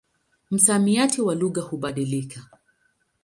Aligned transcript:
Msamiati 0.51 1.21
wa 1.21 1.35
lugha 1.35 1.61
hubadilika. 1.61 2.47